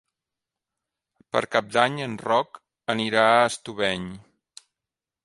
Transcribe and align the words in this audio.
Per 1.35 1.41
Cap 1.55 1.67
d'Any 1.75 1.99
en 2.05 2.15
Roc 2.23 2.59
anirà 2.97 3.27
a 3.35 3.45
Estubeny. 3.51 4.09